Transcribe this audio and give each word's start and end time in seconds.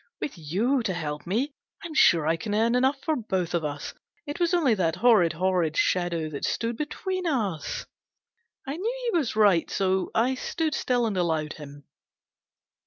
With 0.19 0.35
you 0.35 0.81
to 0.81 0.95
help 0.95 1.27
me, 1.27 1.53
I'm 1.83 1.93
sure 1.93 2.25
I 2.25 2.35
can 2.35 2.55
earn 2.55 2.73
enough 2.73 2.99
for 3.03 3.15
both 3.15 3.53
of 3.53 3.63
us. 3.63 3.93
It 4.25 4.39
was 4.39 4.51
only 4.51 4.73
that 4.73 4.95
horrid, 4.95 5.33
horrid 5.33 5.77
shadow 5.77 6.27
that 6.31 6.43
stood 6.43 6.75
between 6.75 7.27
us!" 7.27 7.85
I 8.67 8.77
knew 8.77 9.09
he 9.11 9.15
was 9.19 9.35
right, 9.35 9.69
so 9.69 10.09
I 10.15 10.33
stood 10.33 10.73
still 10.73 11.05
and 11.05 11.17
allowed 11.17 11.53
him. 11.53 11.83